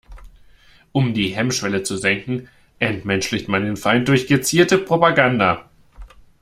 Um 0.93 1.13
die 1.13 1.35
Hemmschwelle 1.35 1.83
zu 1.83 1.95
senken, 1.95 2.47
entmenschlicht 2.79 3.47
man 3.49 3.61
den 3.65 3.77
Feind 3.77 4.07
durch 4.07 4.25
gezielte 4.25 4.79
Propaganda. 4.79 5.69